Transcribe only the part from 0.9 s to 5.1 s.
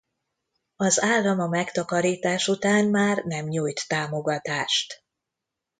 állam a megtakarítás után már nem nyújt támogatást.